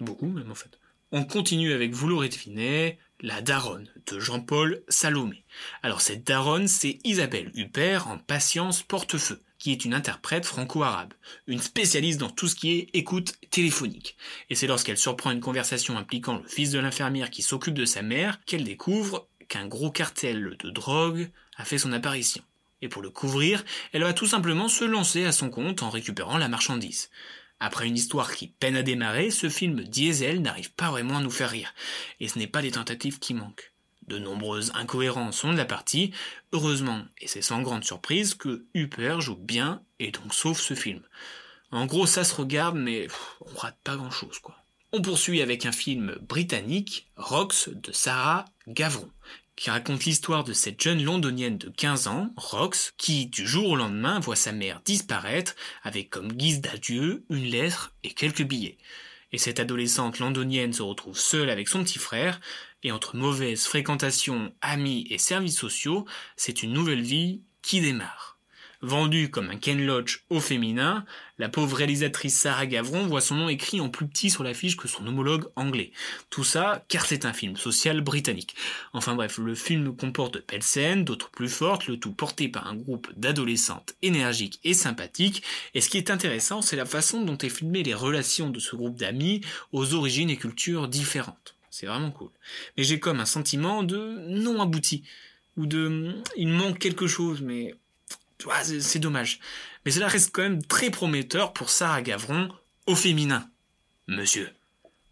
Beaucoup 0.00 0.28
même 0.28 0.50
en 0.50 0.54
fait. 0.54 0.78
On 1.12 1.24
continue 1.24 1.74
avec 1.74 1.92
Vous 1.92 2.08
l'aurez 2.08 2.30
deviné, 2.30 2.98
La 3.20 3.42
Daronne 3.42 3.90
de 4.06 4.18
Jean-Paul 4.18 4.84
Salomé. 4.88 5.44
Alors 5.82 6.00
cette 6.00 6.26
Daronne, 6.26 6.66
c'est 6.66 6.98
Isabelle 7.04 7.52
Huppert 7.54 8.08
en 8.08 8.16
Patience 8.16 8.82
Portefeu, 8.82 9.42
qui 9.58 9.72
est 9.72 9.84
une 9.84 9.94
interprète 9.94 10.44
franco-arabe, 10.44 11.14
une 11.46 11.60
spécialiste 11.60 12.20
dans 12.20 12.30
tout 12.30 12.48
ce 12.48 12.54
qui 12.54 12.72
est 12.72 12.88
écoute 12.92 13.34
téléphonique. 13.50 14.16
Et 14.50 14.54
c'est 14.54 14.66
lorsqu'elle 14.66 14.98
surprend 14.98 15.30
une 15.30 15.40
conversation 15.40 15.96
impliquant 15.96 16.38
le 16.38 16.48
fils 16.48 16.70
de 16.70 16.78
l'infirmière 16.78 17.30
qui 17.30 17.42
s'occupe 17.42 17.74
de 17.74 17.84
sa 17.84 18.02
mère 18.02 18.40
qu'elle 18.44 18.64
découvre 18.64 19.26
qu'un 19.48 19.66
gros 19.66 19.90
cartel 19.90 20.56
de 20.58 20.70
drogue 20.70 21.30
a 21.56 21.64
fait 21.64 21.78
son 21.78 21.92
apparition. 21.92 22.42
Et 22.82 22.88
pour 22.88 23.02
le 23.02 23.10
couvrir, 23.10 23.64
elle 23.92 24.02
va 24.02 24.12
tout 24.12 24.26
simplement 24.26 24.68
se 24.68 24.84
lancer 24.84 25.24
à 25.24 25.32
son 25.32 25.50
compte 25.50 25.82
en 25.82 25.90
récupérant 25.90 26.38
la 26.38 26.48
marchandise. 26.48 27.10
Après 27.58 27.86
une 27.86 27.96
histoire 27.96 28.34
qui 28.34 28.48
peine 28.48 28.76
à 28.76 28.82
démarrer, 28.82 29.30
ce 29.30 29.48
film 29.48 29.82
diesel 29.82 30.42
n'arrive 30.42 30.72
pas 30.72 30.90
vraiment 30.90 31.16
à 31.16 31.22
nous 31.22 31.30
faire 31.30 31.50
rire. 31.50 31.72
Et 32.20 32.28
ce 32.28 32.38
n'est 32.38 32.46
pas 32.46 32.60
les 32.60 32.72
tentatives 32.72 33.18
qui 33.18 33.32
manquent. 33.32 33.72
De 34.08 34.18
nombreuses 34.18 34.70
incohérences 34.74 35.38
sont 35.38 35.52
de 35.52 35.56
la 35.56 35.64
partie, 35.64 36.12
heureusement, 36.52 37.02
et 37.20 37.26
c'est 37.26 37.42
sans 37.42 37.62
grande 37.62 37.84
surprise, 37.84 38.34
que 38.34 38.64
Hupper 38.74 39.16
joue 39.20 39.36
bien 39.36 39.82
et 39.98 40.12
donc 40.12 40.32
sauve 40.32 40.60
ce 40.60 40.74
film. 40.74 41.02
En 41.72 41.86
gros, 41.86 42.06
ça 42.06 42.22
se 42.22 42.34
regarde, 42.34 42.76
mais 42.76 43.08
on 43.40 43.58
rate 43.58 43.78
pas 43.82 43.96
grand 43.96 44.10
chose, 44.10 44.38
quoi. 44.38 44.56
On 44.92 45.02
poursuit 45.02 45.42
avec 45.42 45.66
un 45.66 45.72
film 45.72 46.16
britannique, 46.22 47.10
Rox 47.16 47.68
de 47.68 47.90
Sarah 47.92 48.44
Gavron, 48.68 49.10
qui 49.56 49.70
raconte 49.70 50.04
l'histoire 50.04 50.44
de 50.44 50.52
cette 50.52 50.80
jeune 50.80 51.02
londonienne 51.02 51.58
de 51.58 51.68
15 51.68 52.06
ans, 52.06 52.30
Rox, 52.36 52.94
qui 52.96 53.26
du 53.26 53.46
jour 53.46 53.70
au 53.70 53.76
lendemain 53.76 54.20
voit 54.20 54.36
sa 54.36 54.52
mère 54.52 54.80
disparaître 54.84 55.56
avec 55.82 56.10
comme 56.10 56.32
guise 56.32 56.60
d'adieu 56.60 57.24
une 57.30 57.44
lettre 57.44 57.92
et 58.04 58.14
quelques 58.14 58.44
billets. 58.44 58.78
Et 59.32 59.38
cette 59.38 59.58
adolescente 59.58 60.18
londonienne 60.18 60.72
se 60.72 60.82
retrouve 60.82 61.18
seule 61.18 61.50
avec 61.50 61.68
son 61.68 61.82
petit 61.82 61.98
frère, 61.98 62.40
et 62.86 62.92
entre 62.92 63.16
mauvaise 63.16 63.64
fréquentation, 63.64 64.54
amis 64.60 65.08
et 65.10 65.18
services 65.18 65.58
sociaux, 65.58 66.06
c'est 66.36 66.62
une 66.62 66.72
nouvelle 66.72 67.02
vie 67.02 67.42
qui 67.60 67.80
démarre. 67.80 68.38
Vendue 68.80 69.28
comme 69.28 69.50
un 69.50 69.56
Ken 69.56 69.84
Loach 69.84 70.24
au 70.30 70.38
féminin, 70.38 71.04
la 71.38 71.48
pauvre 71.48 71.76
réalisatrice 71.78 72.38
Sarah 72.38 72.66
Gavron 72.66 73.08
voit 73.08 73.20
son 73.20 73.34
nom 73.34 73.48
écrit 73.48 73.80
en 73.80 73.88
plus 73.88 74.06
petit 74.06 74.30
sur 74.30 74.44
l'affiche 74.44 74.76
que 74.76 74.86
son 74.86 75.04
homologue 75.04 75.50
anglais. 75.56 75.90
Tout 76.30 76.44
ça 76.44 76.84
car 76.86 77.06
c'est 77.06 77.24
un 77.24 77.32
film 77.32 77.56
social 77.56 78.02
britannique. 78.02 78.54
Enfin 78.92 79.16
bref, 79.16 79.38
le 79.38 79.56
film 79.56 79.96
comporte 79.96 80.34
de 80.34 80.44
belles 80.46 80.62
scènes, 80.62 81.02
d'autres 81.02 81.30
plus 81.30 81.48
fortes, 81.48 81.88
le 81.88 81.98
tout 81.98 82.12
porté 82.12 82.46
par 82.46 82.68
un 82.68 82.76
groupe 82.76 83.10
d'adolescentes 83.16 83.96
énergiques 84.02 84.60
et 84.62 84.74
sympathiques. 84.74 85.42
Et 85.74 85.80
ce 85.80 85.88
qui 85.88 85.98
est 85.98 86.12
intéressant, 86.12 86.62
c'est 86.62 86.76
la 86.76 86.86
façon 86.86 87.22
dont 87.22 87.38
est 87.38 87.48
filmée 87.48 87.82
les 87.82 87.94
relations 87.94 88.50
de 88.50 88.60
ce 88.60 88.76
groupe 88.76 88.96
d'amis 88.96 89.40
aux 89.72 89.94
origines 89.94 90.30
et 90.30 90.36
cultures 90.36 90.86
différentes. 90.86 91.55
C'est 91.78 91.84
vraiment 91.84 92.10
cool. 92.10 92.30
Mais 92.76 92.84
j'ai 92.84 92.98
comme 92.98 93.20
un 93.20 93.26
sentiment 93.26 93.82
de 93.82 93.98
non 94.28 94.62
abouti. 94.62 95.04
Ou 95.58 95.66
de, 95.66 96.22
il 96.38 96.48
manque 96.48 96.78
quelque 96.78 97.06
chose, 97.06 97.42
mais 97.42 97.74
c'est 98.62 98.98
dommage. 98.98 99.40
Mais 99.84 99.90
cela 99.90 100.08
reste 100.08 100.30
quand 100.32 100.40
même 100.40 100.64
très 100.64 100.88
prometteur 100.88 101.52
pour 101.52 101.68
Sarah 101.68 102.00
Gavron 102.00 102.48
au 102.86 102.94
féminin. 102.94 103.50
Monsieur. 104.06 104.48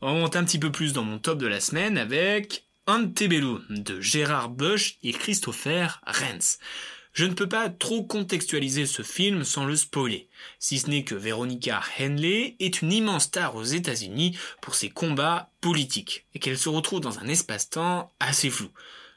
On 0.00 0.14
monte 0.14 0.36
un 0.36 0.44
petit 0.44 0.58
peu 0.58 0.72
plus 0.72 0.94
dans 0.94 1.04
mon 1.04 1.18
top 1.18 1.38
de 1.38 1.46
la 1.46 1.60
semaine 1.60 1.98
avec 1.98 2.64
Antebellum 2.86 3.62
de 3.68 4.00
Gérard 4.00 4.48
Bush 4.48 4.96
et 5.02 5.12
Christopher 5.12 6.00
Renz. 6.06 6.58
Je 7.14 7.26
ne 7.26 7.32
peux 7.32 7.48
pas 7.48 7.70
trop 7.70 8.02
contextualiser 8.02 8.86
ce 8.86 9.02
film 9.02 9.44
sans 9.44 9.66
le 9.66 9.76
spoiler, 9.76 10.28
si 10.58 10.80
ce 10.80 10.90
n'est 10.90 11.04
que 11.04 11.14
Veronica 11.14 11.80
Henley 12.00 12.56
est 12.58 12.82
une 12.82 12.92
immense 12.92 13.24
star 13.24 13.54
aux 13.54 13.62
États-Unis 13.62 14.36
pour 14.60 14.74
ses 14.74 14.90
combats 14.90 15.48
politiques, 15.60 16.26
et 16.34 16.40
qu'elle 16.40 16.58
se 16.58 16.68
retrouve 16.68 16.98
dans 16.98 17.20
un 17.20 17.28
espace-temps 17.28 18.12
assez 18.18 18.50
flou. 18.50 18.68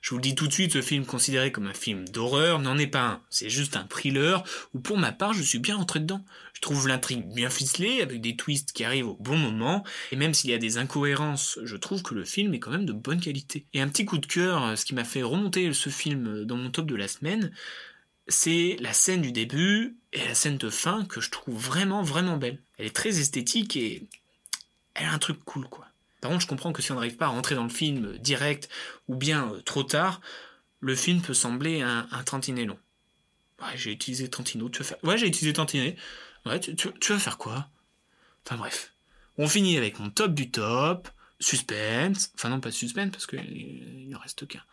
Je 0.08 0.12
vous 0.12 0.20
le 0.20 0.24
dis 0.24 0.36
tout 0.36 0.48
de 0.48 0.54
suite, 0.54 0.72
ce 0.72 0.82
film 0.82 1.06
considéré 1.06 1.52
comme 1.52 1.68
un 1.68 1.74
film 1.74 2.08
d'horreur 2.08 2.60
n'en 2.60 2.78
est 2.78 2.88
pas 2.88 3.06
un. 3.06 3.22
C'est 3.30 3.50
juste 3.50 3.76
un 3.76 3.84
thriller 3.84 4.42
où 4.74 4.80
pour 4.80 4.98
ma 4.98 5.12
part 5.12 5.34
je 5.34 5.42
suis 5.42 5.60
bien 5.60 5.76
entré 5.76 6.00
dedans. 6.00 6.24
Je 6.54 6.62
trouve 6.62 6.88
l'intrigue 6.88 7.28
bien 7.28 7.50
ficelée, 7.50 8.02
avec 8.02 8.22
des 8.22 8.38
twists 8.38 8.72
qui 8.72 8.86
arrivent 8.86 9.10
au 9.10 9.18
bon 9.20 9.36
moment, 9.36 9.84
et 10.14 10.16
même 10.16 10.34
s'il 10.34 10.50
y 10.50 10.54
a 10.54 10.60
des 10.60 10.78
incohérences, 10.78 11.60
je 11.62 11.76
trouve 11.76 12.04
que 12.04 12.14
le 12.14 12.24
film 12.24 12.54
est 12.54 12.60
quand 12.60 12.72
même 12.72 12.86
de 12.86 12.94
bonne 12.94 13.20
qualité. 13.20 13.66
Et 13.74 13.82
un 13.82 13.90
petit 13.90 14.06
coup 14.06 14.18
de 14.18 14.26
cœur, 14.26 14.78
ce 14.78 14.86
qui 14.86 14.96
m'a 14.96 15.04
fait 15.04 15.24
remonter 15.24 15.74
ce 15.74 15.90
film 15.90 16.46
dans 16.46 16.56
mon 16.56 16.72
top 16.72 16.86
de 16.86 16.96
la 16.96 17.10
semaine, 17.10 17.52
c'est 18.30 18.78
la 18.80 18.94
scène 18.94 19.22
du 19.22 19.34
début 19.34 19.98
et 20.14 20.24
la 20.24 20.36
scène 20.36 20.58
de 20.58 20.70
fin 20.70 21.04
que 21.04 21.20
je 21.20 21.32
trouve 21.32 21.58
vraiment 21.58 22.02
vraiment 22.02 22.38
belle. 22.38 22.60
Elle 22.78 22.86
est 22.86 22.96
très 22.96 23.20
esthétique 23.20 23.76
et 23.76 24.08
elle 24.94 25.08
a 25.08 25.12
un 25.12 25.20
truc 25.20 25.44
cool 25.44 25.68
quoi. 25.68 25.87
Par 26.22 26.32
contre, 26.32 26.42
je 26.42 26.48
comprends 26.48 26.74
que 26.74 26.82
si 26.82 26.92
on 26.92 26.96
n'arrive 26.96 27.18
pas 27.18 27.26
à 27.26 27.30
rentrer 27.30 27.56
dans 27.56 27.64
le 27.64 27.70
film 27.70 28.18
direct 28.18 28.70
ou 29.08 29.16
bien 29.16 29.52
euh, 29.52 29.62
trop 29.62 29.84
tard, 29.84 30.22
le 30.80 30.96
film 30.96 31.22
peut 31.22 31.34
sembler 31.34 31.82
un, 31.82 32.08
un 32.12 32.24
tantinet 32.24 32.66
long. 32.66 32.80
Ouais, 33.62 33.76
j'ai 33.76 33.92
utilisé 33.92 34.30
Tantino, 34.30 34.70
tu 34.70 34.80
vas 34.80 34.86
faire... 34.86 34.98
Ouais, 35.04 35.18
j'ai 35.18 35.28
utilisé 35.28 35.54
Tantinet. 35.54 35.96
Ouais, 36.46 36.60
tu, 36.60 36.92
vas 37.10 37.20
faire 37.20 37.38
quoi? 37.38 37.68
Enfin 38.46 38.58
bref. 38.58 38.94
On 39.38 39.48
finit 39.48 39.78
avec 39.78 40.00
mon 40.00 40.10
top 40.10 40.34
du 40.34 40.50
top. 40.50 41.10
Suspense. 41.40 42.32
Enfin 42.36 42.50
non, 42.50 42.60
pas 42.60 42.72
suspense 42.72 43.12
parce 43.12 43.28
qu'il 43.28 44.08
ne 44.10 44.16
reste 44.16 44.48
qu'un. 44.48 44.64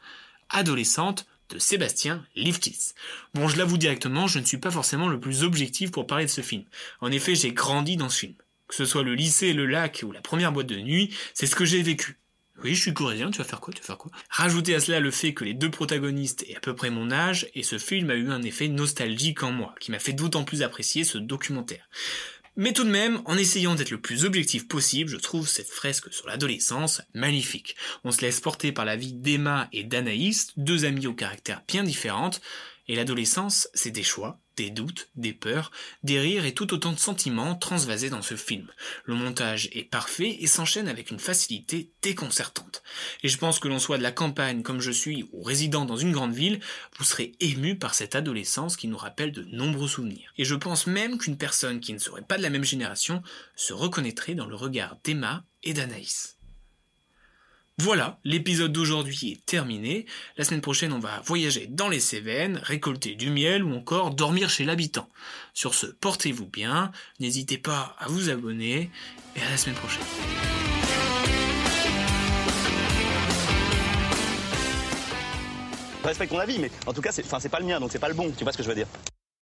Adolescente 0.51 1.27
de 1.51 1.59
Sébastien 1.59 2.27
Liftis. 2.37 2.95
Bon, 3.35 3.49
je 3.49 3.59
l'avoue 3.59 3.77
directement, 3.77 4.27
je 4.27 4.39
ne 4.39 4.45
suis 4.45 4.57
pas 4.59 4.71
forcément 4.71 5.09
le 5.09 5.21
plus 5.21 5.43
objectif 5.43 5.91
pour 5.91 6.07
parler 6.07 6.25
de 6.25 6.31
ce 6.31 6.41
film. 6.41 6.65
En 7.01 7.11
effet, 7.11 7.35
j'ai 7.35 7.53
grandi 7.53 7.97
dans 7.97 8.09
ce 8.09 8.21
film 8.21 8.35
que 8.69 8.75
ce 8.75 8.85
soit 8.85 9.03
le 9.03 9.15
lycée, 9.15 9.53
le 9.53 9.67
lac 9.67 10.05
ou 10.07 10.13
la 10.13 10.21
première 10.21 10.53
boîte 10.53 10.67
de 10.67 10.77
nuit, 10.77 11.15
c'est 11.35 11.47
ce 11.47 11.57
que 11.57 11.65
j'ai 11.65 11.83
vécu. 11.83 12.19
Oui, 12.63 12.75
je 12.75 12.81
suis 12.81 12.95
coréen, 12.95 13.31
tu 13.31 13.39
vas 13.39 13.45
faire 13.45 13.61
quoi 13.61 13.75
Tu 13.75 13.81
vas 13.81 13.87
faire 13.87 13.99
quoi? 13.99 14.13
Rajoutez 14.31 14.75
à 14.75 14.81
cela 14.81 15.01
le 15.01 15.11
fait 15.11 15.35
que 15.35 15.45
les 15.45 15.55
deux 15.55 15.71
protagonistes 15.71 16.45
aient 16.49 16.57
à 16.57 16.61
peu 16.61 16.75
près 16.75 16.91
mon 16.91 17.11
âge, 17.11 17.49
et 17.55 17.65
ce 17.65 17.79
film 17.79 18.11
a 18.11 18.15
eu 18.15 18.31
un 18.31 18.43
effet 18.43 18.69
nostalgique 18.69 19.43
en 19.43 19.51
moi, 19.51 19.75
qui 19.81 19.91
m'a 19.91 19.99
fait 19.99 20.13
d'autant 20.13 20.45
plus 20.45 20.63
apprécier 20.63 21.03
ce 21.03 21.19
documentaire. 21.19 21.89
Mais 22.57 22.73
tout 22.73 22.85
de 22.85 22.91
même, 22.91 23.21
en 23.25 23.37
essayant 23.37 23.75
d'être 23.75 23.91
le 23.91 24.01
plus 24.01 24.25
objectif 24.25 24.69
possible, 24.69 25.11
je 25.11 25.17
trouve 25.17 25.49
cette 25.49 25.69
fresque 25.69 26.13
sur 26.13 26.29
l'adolescence 26.29 27.03
magnifique. 27.13 27.75
On 28.05 28.13
se 28.13 28.21
laisse 28.21 28.39
porter 28.39 28.71
par 28.71 28.85
la 28.85 28.95
vie 28.95 29.13
d'Emma 29.13 29.69
et 29.73 29.83
d'Anaïs, 29.83 30.53
deux 30.57 30.85
amies 30.85 31.09
au 31.09 31.15
caractère 31.15 31.63
bien 31.67 31.83
différentes, 31.83 32.41
et 32.87 32.95
l'adolescence, 32.95 33.69
c'est 33.75 33.91
des 33.91 34.05
choix, 34.05 34.39
des 34.57 34.71
doutes, 34.71 35.09
des 35.17 35.33
peurs, 35.33 35.71
des 36.03 36.19
rires 36.19 36.45
et 36.45 36.55
tout 36.55 36.73
autant 36.73 36.93
de 36.93 36.99
sentiments 36.99 37.55
transvasés 37.55 38.11
dans 38.11 38.23
ce 38.23 38.37
film. 38.37 38.69
Le 39.05 39.15
montage 39.15 39.69
est 39.73 39.85
parfait 39.85 40.37
et 40.41 40.47
s'enchaîne 40.47 40.89
avec 40.89 41.11
une 41.11 41.19
facilité 41.19 41.91
déconcertante. 42.03 42.83
Et 43.23 43.29
je 43.29 43.39
pense 43.39 43.59
que 43.59 43.69
l'on 43.69 43.79
soit 43.79 43.99
de 43.99 44.03
la 44.03 44.13
campagne 44.13 44.63
comme 44.63 44.81
je 44.81 44.91
suis 44.91 45.29
ou 45.33 45.43
résident 45.43 45.85
dans 45.85 45.97
une 45.97 46.13
grande 46.13 46.35
ville, 46.35 46.61
vous 46.99 47.05
serez 47.05 47.33
ému 47.41 47.77
par 47.77 47.95
cette 47.95 48.15
adolescence 48.15 48.77
qui 48.77 48.89
nous 48.89 48.97
rappelle 48.97 49.33
de 49.33 49.45
nombreux 49.45 49.89
souvenirs. 49.89 50.33
Et 50.39 50.45
je 50.45 50.55
pense 50.55 50.87
même 50.87 51.19
qu'une 51.19 51.39
personne 51.39 51.81
qui 51.81 51.93
ne 51.93 51.99
serait 51.99 52.23
pas 52.23 52.39
de 52.39 52.43
la 52.43 52.51
même 52.51 52.65
génération 52.65 53.23
se 53.57 53.73
reconnaîtrait 53.73 54.35
dans 54.35 54.47
le 54.47 54.57
regard 54.57 54.97
d'Emma 55.05 55.45
et 55.63 55.73
d'Anaïs. 55.73 56.34
Voilà, 57.79 58.19
l'épisode 58.23 58.73
d'aujourd'hui 58.73 59.33
est 59.33 59.45
terminé. 59.47 60.07
La 60.37 60.45
semaine 60.45 60.61
prochaine, 60.61 60.93
on 60.93 61.01
va 61.01 61.21
voyager 61.25 61.67
dans 61.67 61.89
les 61.89 61.99
Cévennes, 61.99 62.61
récolter 62.63 63.17
du 63.17 63.31
miel 63.31 63.65
ou 63.65 63.75
encore 63.75 64.13
dormir 64.13 64.49
chez 64.49 64.65
l'habitant. 64.65 65.09
Sur 65.55 65.75
ce, 65.75 65.87
portez-vous 65.87 66.47
bien, 66.47 66.93
n'hésitez 67.19 67.59
pas 67.59 67.97
à 67.99 68.07
vous 68.07 68.31
abonner 68.31 68.91
et 69.35 69.41
à 69.43 69.51
la 69.51 69.57
semaine 69.57 69.75
prochaine. 69.75 70.05
Respecte 76.05 76.33
ton 76.33 76.39
avis, 76.39 76.61
mais 76.61 76.71
en 76.87 76.93
tout 76.93 77.03
cas, 77.03 77.11
c'est 77.11 77.49
pas 77.49 77.59
le 77.59 77.67
mien, 77.67 77.81
donc 77.81 77.91
c'est 77.91 77.99
pas 77.99 78.09
le 78.09 78.15
bon, 78.15 78.31
tu 78.31 78.45
vois 78.45 78.53
ce 78.53 78.57
que 78.57 78.63
je 78.63 78.69
veux 78.69 78.75
dire. 78.77 78.87